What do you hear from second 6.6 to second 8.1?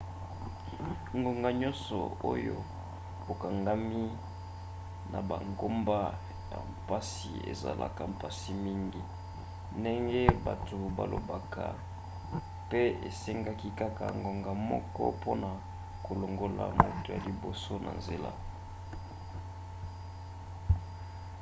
mpasi ezalaka